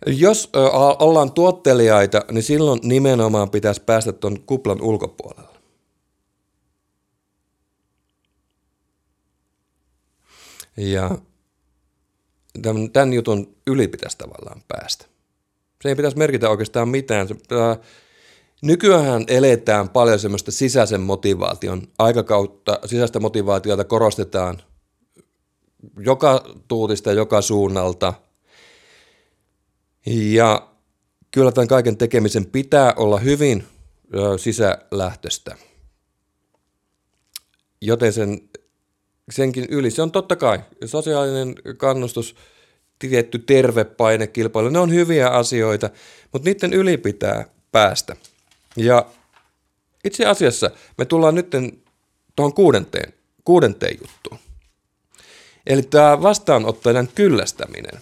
Jos 0.07 0.51
ollaan 0.99 1.33
tuottelijaita, 1.33 2.25
niin 2.31 2.43
silloin 2.43 2.81
nimenomaan 2.83 3.51
pitäisi 3.51 3.83
päästä 3.83 4.13
tuon 4.13 4.41
kuplan 4.41 4.83
ulkopuolelle. 4.83 5.58
Ja 10.79 11.19
tämän, 12.63 12.91
tämän 12.91 13.13
jutun 13.13 13.57
yli 13.67 13.89
pitäisi 13.89 14.19
tavallaan 14.19 14.63
päästä. 14.69 15.07
Se 15.83 15.89
ei 15.89 15.97
pitäisi 15.97 16.17
merkitä 16.17 16.51
oikeastaan 16.51 16.89
mitään. 16.89 17.29
Nykyään 18.63 19.25
eletään 19.29 19.89
paljon 19.89 20.19
semmoista 20.19 20.53
sisäisen 20.53 21.01
motivaation 21.01 21.83
aikakautta, 21.99 22.79
sisäistä 22.87 23.21
motivaatiota 23.21 23.85
korostetaan 23.85 24.63
joka 25.99 26.45
tuutista, 26.69 27.13
joka 27.13 27.43
suunnalta. 27.43 28.15
Ja 30.07 30.69
kyllä 31.31 31.53
tämän 31.53 31.69
kaiken 31.69 31.97
tekemisen 31.97 32.47
pitää 32.47 32.95
olla 32.97 33.19
hyvin 33.19 33.65
ö, 34.15 34.39
sisälähtöistä. 34.39 35.57
Joten 37.81 38.13
sen, 38.13 38.41
senkin 39.31 39.67
yli, 39.69 39.91
se 39.91 40.03
on 40.03 40.13
totta 40.13 40.37
kai 40.37 40.59
sosiaalinen 40.85 41.55
kannustus, 41.77 42.37
tietty 42.99 43.39
terve 43.39 43.85
painekilpailu, 43.85 44.69
ne 44.69 44.79
on 44.79 44.93
hyviä 44.93 45.29
asioita, 45.29 45.91
mutta 46.33 46.49
niiden 46.49 46.73
yli 46.73 46.97
pitää 46.97 47.45
päästä. 47.73 48.17
Ja 48.77 49.07
itse 50.05 50.27
asiassa 50.27 50.71
me 50.99 51.05
tullaan 51.05 51.35
nyt 51.35 51.51
tuohon 52.37 52.55
kuudenteen, 52.55 53.13
kuudenteen 53.45 53.99
juttuun. 54.01 54.39
Eli 55.67 55.83
tämä 55.83 56.23
vastaanottajan 56.23 57.09
kyllästäminen. 57.15 58.01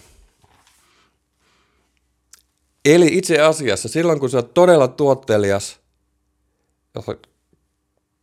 Eli 2.85 3.07
itse 3.11 3.39
asiassa 3.39 3.89
silloin, 3.89 4.19
kun 4.19 4.29
sä 4.29 4.37
oot 4.37 4.53
todella 4.53 4.87
tuottelias, 4.87 5.79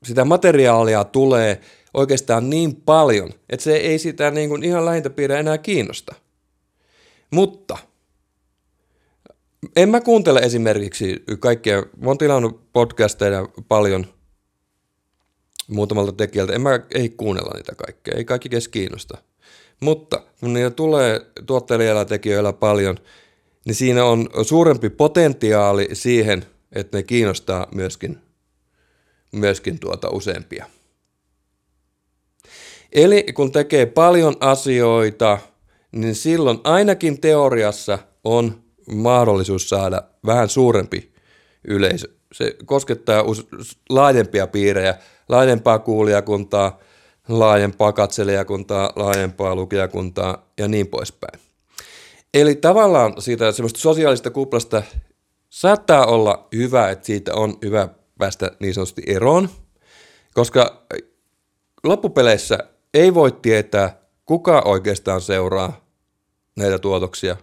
sitä 0.05 0.25
materiaalia 0.25 1.05
tulee 1.05 1.61
oikeastaan 1.95 2.51
niin 2.51 2.77
paljon, 2.77 3.31
että 3.51 3.65
se 3.65 3.77
ei 3.77 3.99
sitä 3.99 4.31
niin 4.31 4.49
kuin 4.49 4.63
ihan 4.63 4.85
lähintä 4.85 5.11
piirre 5.11 5.41
enää 5.41 5.59
kiinnosta. 5.59 6.15
Mutta 7.31 7.79
en 9.77 9.89
mä 9.89 10.01
kuuntele 10.01 10.41
esimerkiksi 10.41 11.23
kaikkia, 11.41 11.81
mä 11.81 12.07
oon 12.07 12.19
tilannut 12.19 12.73
podcasteja 12.73 13.49
paljon 13.69 14.07
muutamalta 15.69 16.13
tekijältä, 16.13 16.53
en 16.53 16.61
mä 16.61 16.81
ei 16.95 17.09
kuunnella 17.09 17.51
niitä 17.55 17.75
kaikkea, 17.75 18.15
ei 18.17 18.25
kaikki 18.25 18.49
kes 18.49 18.69
kiinnosta. 18.69 19.19
Mutta 19.81 20.23
kun 20.41 20.53
niitä 20.53 20.71
tulee 20.71 21.21
tuottelijalla 21.47 22.05
tekijöillä 22.05 22.53
paljon, 22.53 22.97
niin 23.67 23.75
siinä 23.75 24.05
on 24.05 24.29
suurempi 24.43 24.91
potentiaali 24.91 25.89
siihen, 25.93 26.47
että 26.73 26.99
ne 26.99 27.03
kiinnostaa 27.03 27.67
myöskin, 27.75 28.19
myöskin 29.33 29.79
tuota 29.79 30.11
useampia. 30.11 30.67
Eli 32.95 33.27
kun 33.35 33.53
tekee 33.53 33.87
paljon 33.87 34.37
asioita, 34.41 35.39
niin 35.93 36.15
silloin 36.15 36.59
ainakin 36.65 37.21
teoriassa 37.21 37.99
on 38.25 38.63
mahdollisuus 38.95 39.69
saada 39.69 40.03
vähän 40.27 40.49
suurempi 40.49 41.13
yleisö. 41.69 42.09
Se 42.33 42.57
koskettaa 42.65 43.25
laajempia 43.89 44.47
piirejä, 44.47 44.95
laajempaa 45.29 45.79
kuulijakuntaa, 45.79 46.79
laajempaa 47.29 47.93
katselijakuntaa, 47.93 48.93
laajempaa 48.97 49.55
lukijakuntaa 49.55 50.51
ja 50.59 50.69
niin 50.69 50.87
poispäin. 50.87 51.41
Eli 52.35 52.55
tavallaan 52.55 53.15
siitä 53.19 53.53
semmoista 53.53 53.81
sosiaalista 53.81 54.31
kuplasta 54.31 54.83
saattaa 55.51 56.07
olla 56.07 56.49
hyvä, 56.55 56.91
että 56.91 57.07
siitä 57.07 57.35
on 57.35 57.59
hyvä 57.65 57.89
päästä 58.19 58.51
niin 58.61 58.75
sanotusti 58.75 59.03
eroon, 59.07 59.49
koska 60.35 60.87
loppupeleissä 61.85 62.59
ei 62.95 63.15
voi 63.15 63.33
tietää, 63.33 64.01
kuka 64.25 64.63
oikeastaan 64.65 65.21
seuraa 65.21 65.85
näitä 66.57 66.79
tuotoksia. 66.79 67.37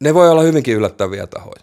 Ne 0.00 0.14
voi 0.14 0.30
olla 0.30 0.42
hyvinkin 0.42 0.76
yllättäviä 0.76 1.26
tahoja. 1.26 1.62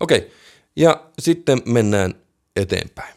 Okei, 0.00 0.32
ja 0.76 1.10
sitten 1.18 1.62
mennään 1.64 2.14
eteenpäin. 2.56 3.14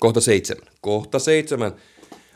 Kohta 0.00 0.20
seitsemän. 0.20 0.68
Kohta 0.80 1.18
seitsemän. 1.18 1.74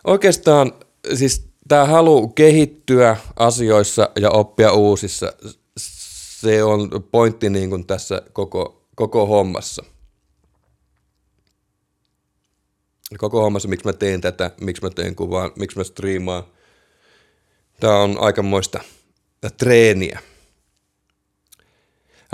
Oikeastaan 0.04 0.72
siis 1.14 1.48
tämä 1.68 1.84
halu 1.84 2.28
kehittyä 2.28 3.16
asioissa 3.36 4.10
ja 4.20 4.30
oppia 4.30 4.72
uusissa, 4.72 5.32
se 5.76 6.64
on 6.64 6.90
pointti 7.12 7.50
niin 7.50 7.70
kuin 7.70 7.86
tässä 7.86 8.22
koko, 8.32 8.88
koko 8.94 9.26
hommassa. 9.26 9.84
Koko 13.16 13.40
hommassa, 13.42 13.68
miksi 13.68 13.86
mä 13.86 13.92
teen 13.92 14.20
tätä, 14.20 14.50
miksi 14.60 14.82
mä 14.82 14.90
teen 14.90 15.14
kuvaa, 15.14 15.50
miksi 15.58 15.78
mä 15.78 15.84
striimaan. 15.84 16.44
Tämä 17.80 17.98
on 17.98 18.16
aikamoista 18.20 18.80
treeniä. 19.56 20.18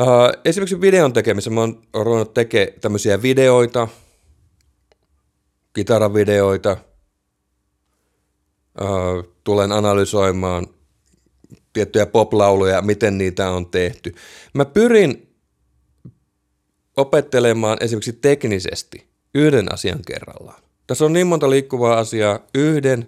Uh, 0.00 0.40
esimerkiksi 0.44 0.80
videon 0.80 1.12
tekemisessä 1.12 1.50
mä 1.50 1.60
oon 1.60 1.82
ruvennut 1.94 2.34
tekemään 2.34 2.80
tämmöisiä 2.80 3.22
videoita, 3.22 3.88
kitaravideoita, 5.72 6.76
uh, 8.80 9.34
tulen 9.44 9.72
analysoimaan 9.72 10.66
tiettyjä 11.72 12.06
poplauluja, 12.06 12.82
miten 12.82 13.18
niitä 13.18 13.50
on 13.50 13.66
tehty. 13.66 14.14
Mä 14.54 14.64
pyrin 14.64 15.34
opettelemaan 16.96 17.78
esimerkiksi 17.80 18.12
teknisesti 18.12 19.13
yhden 19.34 19.72
asian 19.72 20.00
kerrallaan. 20.06 20.62
Tässä 20.86 21.04
on 21.04 21.12
niin 21.12 21.26
monta 21.26 21.50
liikkuvaa 21.50 21.98
asiaa, 21.98 22.40
yhden 22.54 23.06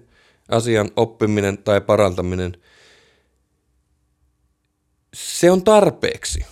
asian 0.48 0.90
oppiminen 0.96 1.58
tai 1.58 1.80
parantaminen, 1.80 2.56
se 5.14 5.50
on 5.50 5.64
tarpeeksi. 5.64 6.46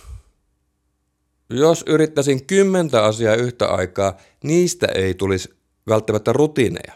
Jos 1.49 1.83
yrittäisin 1.87 2.45
kymmentä 2.45 3.03
asiaa 3.03 3.35
yhtä 3.35 3.67
aikaa, 3.67 4.17
niistä 4.43 4.87
ei 4.95 5.13
tulisi 5.13 5.53
välttämättä 5.87 6.33
rutiineja. 6.33 6.93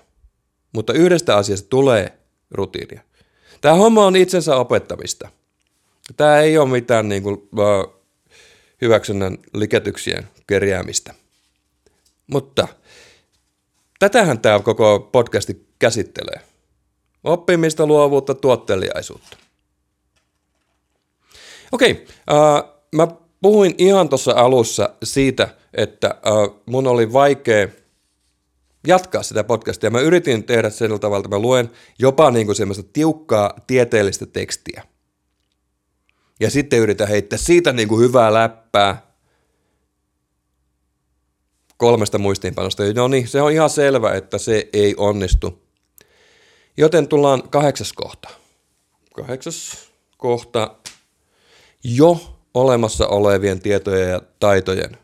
Mutta 0.74 0.94
yhdestä 0.94 1.38
asiasta 1.38 1.70
tulee 1.70 2.20
rutiinia. 2.52 3.02
Tämä 3.62 3.76
homma 3.76 4.06
on 4.06 4.16
itsensä 4.16 4.56
opettamista. 4.56 5.30
Tämä 6.18 6.40
ei 6.40 6.58
ole 6.58 6.70
mitään 6.70 7.10
niin 7.10 7.24
kuin, 7.24 7.36
uh, 7.36 8.04
hyväksynnän 8.82 9.38
liketyksien 9.54 10.28
kerjäämistä. 10.48 11.14
Mutta 12.32 12.68
tätähän 14.00 14.40
tämä 14.40 14.60
koko 14.60 15.10
podcasti 15.12 15.68
käsittelee. 15.80 16.42
Oppimista, 17.24 17.86
luovuutta, 17.86 18.36
tuotteliaisuutta. 18.36 19.38
Okei, 21.72 22.06
uh, 22.32 22.86
mä 22.96 23.08
puhuin 23.42 23.76
ihan 23.78 24.10
tuossa 24.10 24.32
alussa 24.32 24.90
siitä, 25.04 25.50
että 25.74 26.16
uh, 26.26 26.62
mun 26.66 26.88
oli 26.88 27.14
vaikea 27.14 27.68
jatkaa 28.88 29.24
sitä 29.24 29.44
podcastia. 29.44 29.90
Mä 29.90 30.00
yritin 30.00 30.44
tehdä 30.44 30.70
sillä 30.70 31.00
tavalla, 31.00 31.20
että 31.20 31.36
mä 31.36 31.42
luen 31.42 31.70
jopa 32.00 32.32
niin 32.32 32.46
kuin 32.46 32.56
semmoista 32.56 32.84
tiukkaa 32.94 33.54
tieteellistä 33.68 34.26
tekstiä. 34.26 34.84
Ja 36.40 36.50
sitten 36.50 36.80
yritän 36.80 37.08
heittää 37.08 37.40
siitä 37.40 37.74
niin 37.74 37.88
kuin 37.88 38.02
hyvää 38.02 38.34
läppää 38.34 39.09
kolmesta 41.80 42.18
muistiinpanosta. 42.18 42.84
No 42.96 43.08
niin, 43.08 43.28
se 43.28 43.42
on 43.42 43.52
ihan 43.52 43.70
selvä, 43.70 44.14
että 44.14 44.38
se 44.38 44.70
ei 44.74 44.96
onnistu. 44.98 45.64
Joten 46.78 47.08
tullaan 47.08 47.50
kahdeksas 47.50 47.94
kohta. 47.94 48.30
Kahdeksas 49.14 49.90
kohta. 50.18 50.76
Jo 51.84 52.38
olemassa 52.54 53.08
olevien 53.08 53.62
tietojen 53.62 54.10
ja 54.10 54.22
taitojen 54.40 54.98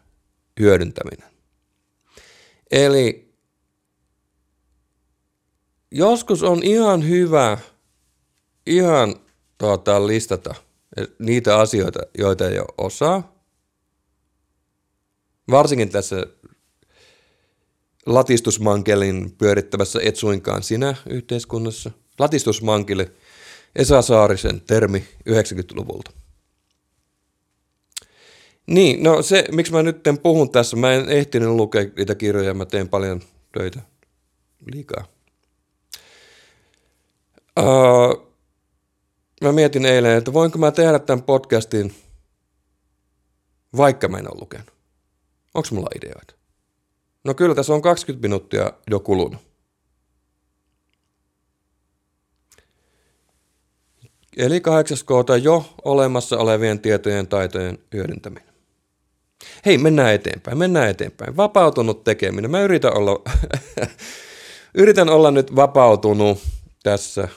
hyödyntäminen. 0.60 1.30
Eli 2.72 3.34
joskus 5.92 6.44
on 6.44 6.64
ihan 6.64 7.10
hyvä 7.10 7.58
ihan 8.66 9.16
tuota, 9.58 10.08
listata 10.08 10.56
niitä 11.20 11.60
asioita, 11.60 12.00
joita 12.18 12.50
ei 12.50 12.58
osaa. 12.78 13.36
Varsinkin 15.52 15.90
tässä 15.90 16.16
latistusmankelin 18.06 19.32
pyörittävässä 19.38 20.00
et 20.04 20.16
suinkaan 20.16 20.64
sinä 20.64 20.96
yhteiskunnassa. 21.10 21.92
Latistusmankille 22.20 23.12
Esa 23.76 24.02
Saarisen 24.02 24.62
termi 24.62 25.08
90-luvulta. 25.30 26.12
Niin, 28.68 29.04
no 29.04 29.22
se, 29.22 29.46
miksi 29.52 29.72
mä 29.72 29.84
nyt 29.84 30.04
puhun 30.24 30.52
tässä, 30.52 30.78
mä 30.78 30.94
en 30.94 31.10
ehtinyt 31.10 31.50
lukea 31.50 31.86
niitä 31.98 32.16
kirjoja, 32.16 32.54
mä 32.54 32.66
teen 32.66 32.90
paljon 32.90 33.22
töitä 33.58 33.82
liikaa. 34.74 35.06
Uh, 37.60 38.34
mä 39.42 39.52
mietin 39.52 39.86
eilen, 39.86 40.18
että 40.18 40.34
voinko 40.34 40.58
mä 40.58 40.72
tehdä 40.72 41.00
tämän 41.00 41.24
podcastin, 41.24 41.96
vaikka 43.78 44.08
mä 44.08 44.18
en 44.18 44.32
ole 44.32 44.40
lukenut. 44.42 44.74
Onko 45.54 45.68
mulla 45.72 45.90
ideoita? 45.96 46.45
No 47.26 47.34
kyllä 47.34 47.56
tässä 47.56 47.74
on 47.74 47.82
20 47.82 48.28
minuuttia 48.28 48.74
jo 48.92 49.00
kulunut. 49.00 49.42
Eli 54.38 54.60
8K 54.60 55.38
jo 55.42 55.66
olemassa 55.84 56.38
olevien 56.38 56.80
tietojen 56.80 57.28
taitojen 57.28 57.80
hyödyntäminen. 57.94 58.56
Hei, 59.66 59.78
mennään 59.78 60.14
eteenpäin, 60.14 60.58
mennään 60.58 60.90
eteenpäin. 60.90 61.38
Vapautunut 61.38 62.04
tekeminen. 62.04 62.52
Mä 62.52 62.62
yritän 62.62 62.98
olla, 62.98 63.22
yritän 64.74 65.10
olla 65.10 65.32
nyt 65.32 65.56
vapautunut 65.56 66.40
tässä. 66.84 67.28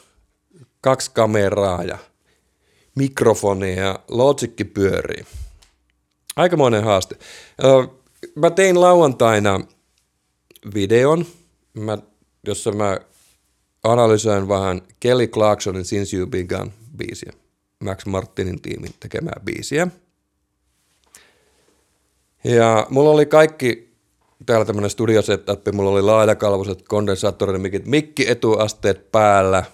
Kaksi 0.81 1.11
kameraa 1.14 1.85
ja 1.85 1.98
mikrofonia 2.94 3.83
ja 3.83 3.98
logikki 4.09 4.64
pyörii. 4.64 5.24
Aikamoinen 6.37 6.85
haaste. 6.85 7.16
Mä 8.35 8.51
tein 8.51 8.81
lauantaina 8.81 9.61
videon, 10.74 11.26
mä, 11.74 11.98
jossa 12.46 12.72
mä 12.72 12.98
analysoin 13.85 14.48
vähän 14.48 14.83
Kelly 15.00 15.26
Clarksonin 15.26 15.85
Since 15.85 16.16
You 16.16 16.26
Begun 16.26 16.72
biisiä. 16.96 17.33
Max 17.85 18.07
Martinin 18.07 18.62
tiimin 18.62 18.94
tekemää 19.00 19.40
biisiä. 19.44 19.88
Ja 22.44 22.87
mulla 22.90 23.11
oli 23.11 23.26
kaikki 23.26 23.94
täällä 24.46 24.64
tämmönen 24.64 24.90
studiosetup, 24.90 25.72
mulla 25.72 25.90
oli 25.90 26.02
laajakalvoiset 26.02 26.88
kondensaattorin 26.88 27.61
mikit, 27.61 27.87
mikki 27.87 28.31
etuasteet 28.31 29.12
päällä. 29.12 29.64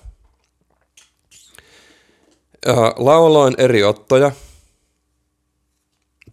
Ja 2.66 2.94
lauloin 2.96 3.54
eri 3.58 3.82
ottoja. 3.82 4.30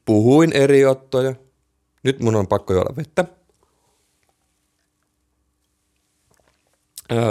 Puhuin 0.06 0.54
eri 0.54 0.86
ottoja. 0.86 1.36
Nyt 2.04 2.20
mun 2.20 2.36
on 2.36 2.48
pakko 2.48 2.74
juoda 2.74 2.96
vettä. 2.96 3.26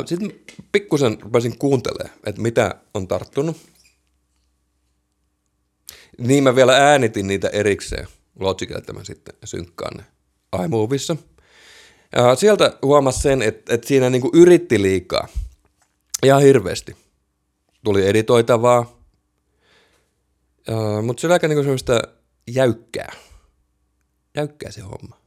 Sitten 0.06 0.32
pikkusen 0.72 1.18
rupesin 1.22 1.58
kuuntelemaan, 1.58 2.18
että 2.26 2.42
mitä 2.42 2.74
on 2.94 3.08
tarttunut. 3.08 3.56
Niin 6.18 6.44
mä 6.44 6.56
vielä 6.56 6.76
äänitin 6.76 7.26
niitä 7.26 7.48
erikseen. 7.48 8.08
Logicille, 8.38 8.78
että 8.78 8.92
mä 8.92 9.04
sitten 9.04 9.34
synkkaan 9.44 10.04
iMovissa. 10.64 11.16
Ja 12.16 12.34
sieltä 12.34 12.78
huomasi 12.82 13.20
sen, 13.20 13.42
että, 13.42 13.74
että 13.74 13.88
siinä 13.88 14.10
niinku 14.10 14.30
yritti 14.34 14.82
liikaa. 14.82 15.28
Ihan 16.22 16.42
hirveästi. 16.42 16.96
Tuli 17.84 18.06
editoitavaa. 18.06 19.00
Mutta 21.02 21.20
se 21.20 21.26
oli 21.26 21.32
aika 21.32 21.48
niinku 21.48 21.62
semmoista 21.62 22.02
jäykkää. 22.50 23.12
Jäykkää 24.36 24.70
se 24.70 24.80
homma. 24.80 25.19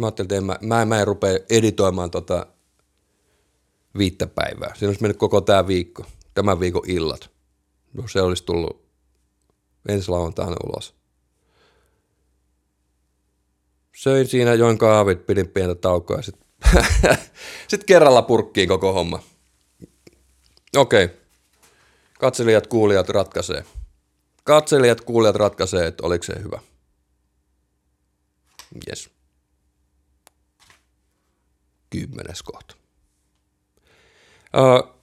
Mä 0.00 0.06
ajattelin, 0.06 0.32
että 0.32 0.40
mä, 0.40 0.58
mä, 0.60 0.84
mä 0.84 1.00
en 1.00 1.06
rupea 1.06 1.38
editoimaan 1.50 2.10
tota 2.10 2.46
viittä 3.98 4.26
päivää. 4.26 4.74
Siinä 4.74 4.88
olisi 4.88 5.02
mennyt 5.02 5.16
koko 5.16 5.40
tämä 5.40 5.66
viikko, 5.66 6.04
tämän 6.34 6.60
viikon 6.60 6.82
illat. 6.86 7.30
No 7.92 8.08
se 8.08 8.20
olisi 8.20 8.44
tullut 8.44 8.84
ensi 9.88 10.10
lauantaina 10.10 10.56
ulos. 10.64 10.94
Söin 13.96 14.26
siinä, 14.26 14.54
join 14.54 14.78
kaavit, 14.78 15.26
pidin 15.26 15.48
pientä 15.48 15.74
taukoa 15.74 16.16
ja 16.16 16.22
sitten 16.22 16.46
sit 17.68 17.84
kerralla 17.84 18.22
purkkiin 18.22 18.68
koko 18.68 18.92
homma. 18.92 19.22
Okei. 20.76 21.04
Okay. 21.04 21.16
Katselijat, 22.18 22.66
kuulijat 22.66 23.08
ratkaisee. 23.08 23.64
Katselijat, 24.44 25.00
kuulijat 25.00 25.36
ratkaisee, 25.36 25.86
että 25.86 26.06
oliko 26.06 26.24
se 26.24 26.42
hyvä. 26.42 26.60
Yes 28.88 29.19
kymmenes 31.90 32.42
kohta. 32.42 32.74
Uh, 34.56 35.00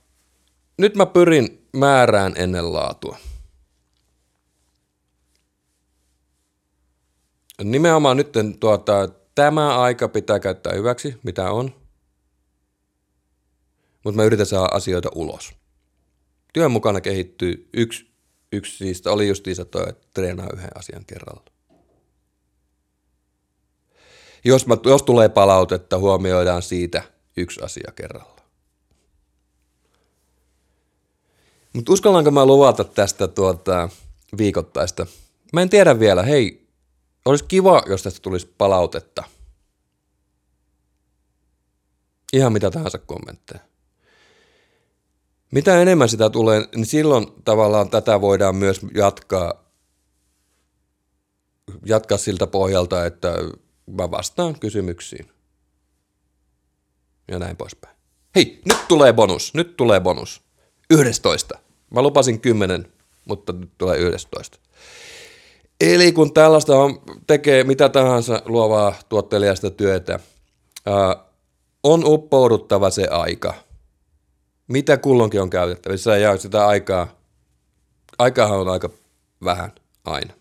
nyt 0.77 0.95
mä 0.95 1.05
pyrin 1.05 1.67
määrään 1.73 2.33
ennen 2.35 2.73
laatua. 2.73 3.17
Nimenomaan 7.63 8.17
nyt 8.17 8.31
tuota, 8.59 9.09
tämä 9.35 9.79
aika 9.79 10.07
pitää 10.07 10.39
käyttää 10.39 10.73
hyväksi, 10.73 11.15
mitä 11.23 11.51
on. 11.51 11.75
Mutta 14.03 14.15
mä 14.15 14.23
yritän 14.23 14.45
saada 14.45 14.75
asioita 14.75 15.09
ulos. 15.15 15.53
Työn 16.53 16.71
mukana 16.71 17.01
kehittyy 17.01 17.69
yksi, 17.73 18.11
yksi 18.51 18.85
niistä 18.85 19.11
oli 19.11 19.27
justiinsa 19.27 19.65
toi, 19.65 19.89
että 19.89 20.07
treenaa 20.13 20.49
yhden 20.53 20.77
asian 20.77 21.05
kerralla 21.05 21.56
jos, 24.47 24.67
mä, 24.67 24.77
jos 24.85 25.03
tulee 25.03 25.29
palautetta, 25.29 25.97
huomioidaan 25.97 26.61
siitä 26.61 27.03
yksi 27.37 27.61
asia 27.61 27.91
kerralla. 27.95 28.41
Mutta 31.73 31.93
uskallanko 31.93 32.31
mä 32.31 32.45
luvata 32.45 32.83
tästä 32.83 33.27
tuota, 33.27 33.89
viikoittaista? 34.37 35.05
Mä 35.53 35.61
en 35.61 35.69
tiedä 35.69 35.99
vielä. 35.99 36.23
Hei, 36.23 36.67
olisi 37.25 37.45
kiva, 37.47 37.83
jos 37.87 38.03
tästä 38.03 38.19
tulisi 38.21 38.53
palautetta. 38.57 39.23
Ihan 42.33 42.53
mitä 42.53 42.71
tahansa 42.71 42.97
kommentteja. 42.97 43.59
Mitä 45.51 45.81
enemmän 45.81 46.09
sitä 46.09 46.29
tulee, 46.29 46.67
niin 46.75 46.85
silloin 46.85 47.27
tavallaan 47.45 47.89
tätä 47.89 48.21
voidaan 48.21 48.55
myös 48.55 48.81
jatkaa, 48.95 49.53
jatkaa 51.85 52.17
siltä 52.17 52.47
pohjalta, 52.47 53.05
että 53.05 53.33
mä 53.87 54.11
vastaan 54.11 54.59
kysymyksiin. 54.59 55.31
Ja 57.31 57.39
näin 57.39 57.57
poispäin. 57.57 57.97
Hei, 58.35 58.61
nyt 58.65 58.87
tulee 58.87 59.13
bonus, 59.13 59.53
nyt 59.53 59.77
tulee 59.77 59.99
bonus. 59.99 60.41
11. 60.89 61.59
Mä 61.93 62.01
lupasin 62.01 62.41
10, 62.41 62.93
mutta 63.25 63.53
nyt 63.53 63.71
tulee 63.77 63.97
11. 63.97 64.59
Eli 65.81 66.11
kun 66.11 66.33
tällaista 66.33 66.75
on, 66.75 67.01
tekee 67.27 67.63
mitä 67.63 67.89
tahansa 67.89 68.41
luovaa 68.45 68.93
tuottelijasta 69.09 69.69
työtä, 69.69 70.19
ää, 70.85 71.25
on 71.83 72.03
uppouduttava 72.05 72.89
se 72.89 73.07
aika. 73.07 73.53
Mitä 74.67 74.97
kulloinkin 74.97 75.41
on 75.41 75.49
käytettävissä 75.49 76.17
ja 76.17 76.37
sitä 76.37 76.67
aikaa, 76.67 77.07
aikaahan 78.19 78.59
on 78.59 78.69
aika 78.69 78.89
vähän 79.43 79.71
aina. 80.05 80.33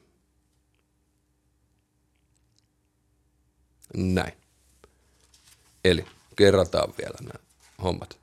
Näin. 3.97 4.33
Eli 5.85 6.05
kerrataan 6.37 6.95
vielä 6.99 7.17
nämä 7.21 7.45
hommat. 7.83 8.19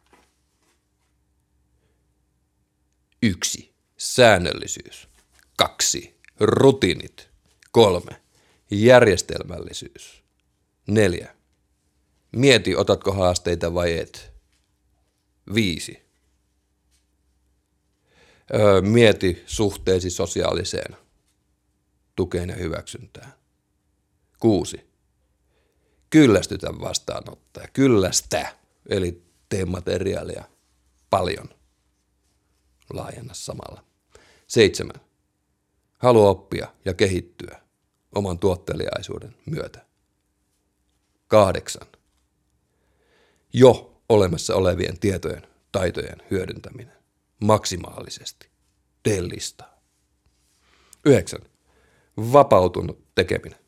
Yksi. 3.22 3.74
Säännöllisyys. 3.98 5.08
Kaksi. 5.58 6.20
Rutiinit. 6.40 7.30
Kolme. 7.72 8.22
Järjestelmällisyys. 8.72 10.24
Neljä. 10.88 11.36
Mieti, 12.32 12.76
otatko 12.76 13.12
haasteita 13.12 13.74
vai 13.74 14.00
et. 14.00 14.34
Viisi. 15.54 16.04
Öö, 18.54 18.82
mieti 18.82 19.44
suhteesi 19.46 20.10
sosiaaliseen 20.10 20.98
tukeen 22.16 22.50
ja 22.50 22.56
hyväksyntään. 22.56 23.34
Kuusi 24.40 24.93
kyllästytä 26.14 26.68
vastaanottaja, 26.82 27.68
kyllästä, 27.74 28.56
eli 28.90 29.24
tee 29.50 29.66
materiaalia 29.66 30.44
paljon, 31.10 31.50
laajenna 32.94 33.34
samalla. 33.34 33.84
Seitsemän. 34.48 34.96
Halua 35.98 36.30
oppia 36.30 36.68
ja 36.86 36.94
kehittyä 36.94 37.62
oman 38.16 38.40
tuotteliaisuuden 38.40 39.36
myötä. 39.46 39.86
Kahdeksan. 41.28 41.88
Jo 43.54 44.02
olemassa 44.10 44.56
olevien 44.56 45.00
tietojen, 45.00 45.48
taitojen 45.72 46.22
hyödyntäminen 46.32 46.98
maksimaalisesti. 47.40 48.50
Tee 49.04 49.24
listaa. 49.24 49.82
Yhdeksän. 51.06 51.42
Vapautunut 52.18 53.04
tekeminen 53.16 53.63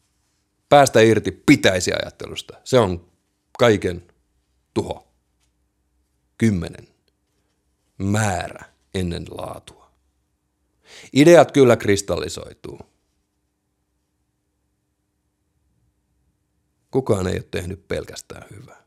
päästä 0.70 1.02
irti 1.02 1.32
pitäisi 1.32 1.92
ajattelusta. 1.94 2.62
Se 2.64 2.80
on 2.80 3.12
kaiken 3.60 4.08
tuho. 4.74 5.08
Kymmenen. 6.38 6.88
Määrä 7.98 8.66
ennen 8.94 9.26
laatua. 9.32 9.92
Ideat 11.14 11.52
kyllä 11.52 11.78
kristallisoituu. 11.78 12.80
Kukaan 16.92 17.28
ei 17.28 17.34
ole 17.34 17.48
tehnyt 17.52 17.88
pelkästään 17.88 18.48
hyvää. 18.52 18.86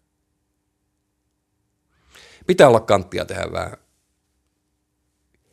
Pitää 2.47 2.69
olla 2.69 2.81
kanttia 2.81 3.25
tehdä 3.25 3.53
vähän 3.53 3.77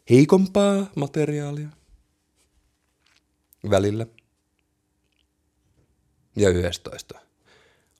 heikompaa 0.10 0.92
materiaalia 0.96 1.70
välillä 3.70 4.06
ja 6.36 6.50
11. 6.50 7.20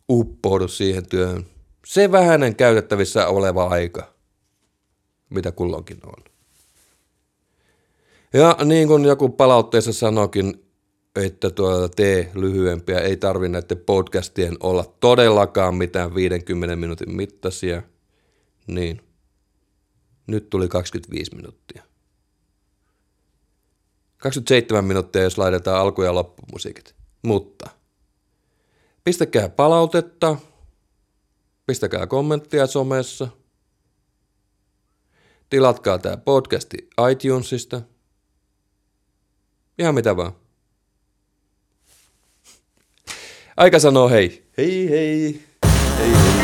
Uppoudu 0.10 0.68
siihen 0.68 1.10
työhön. 1.10 1.46
Se 1.86 2.12
vähäinen 2.12 2.56
käytettävissä 2.56 3.28
oleva 3.28 3.68
aika. 3.68 4.16
mitä 5.30 5.52
kulloinkin 5.52 6.00
on. 6.06 6.24
Ja 8.34 8.58
niin 8.66 8.88
kuin 8.88 9.06
joku 9.06 9.30
palautteessa 9.30 9.94
sanokin, 9.94 10.66
että 11.16 11.50
tuota 11.50 11.90
tee 11.90 12.32
lyhyempiä, 12.36 13.00
ei 13.00 13.18
tarvi 13.18 13.50
näiden 13.50 13.78
podcastien 13.78 14.58
olla 14.60 14.96
todellakaan 15.00 15.76
mitään 15.76 16.16
50 16.16 16.76
minuutin 16.76 17.16
mittaisia, 17.16 17.82
niin 18.68 19.02
nyt 20.28 20.50
tuli 20.50 20.68
25 20.68 21.36
minuuttia. 21.36 21.84
27 24.18 24.86
minuuttia, 24.86 25.24
jos 25.24 25.38
laitetaan 25.38 25.82
alku- 25.82 26.04
ja 26.04 26.16
loppumusiikit. 26.16 26.96
Mutta 27.22 27.70
pistäkää 29.06 29.50
palautetta, 29.50 30.38
pistäkää 31.66 32.08
kommenttia 32.08 32.68
somessa, 32.68 33.28
tilatkaa 35.50 35.98
tämä 35.98 36.18
podcasti 36.18 36.78
iTunesista, 37.12 37.82
ihan 39.80 39.96
mitä 39.96 40.18
vaan. 40.18 40.32
Aika 43.58 43.80
sanoo 43.80 44.10
hei. 44.10 44.46
Hei 44.58 44.90
hei. 44.90 45.42
Hei 45.98 46.14
hei. 46.14 46.35